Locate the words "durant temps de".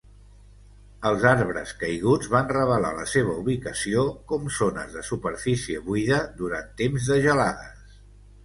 6.41-7.21